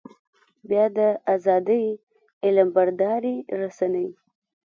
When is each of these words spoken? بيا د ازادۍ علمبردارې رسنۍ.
بيا 0.69 0.85
د 0.97 0.99
ازادۍ 1.33 1.85
علمبردارې 2.45 3.35
رسنۍ. 3.59 4.09